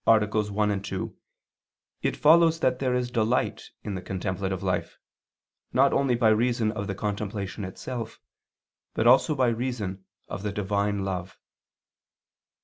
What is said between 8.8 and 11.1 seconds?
but also by reason of the Divine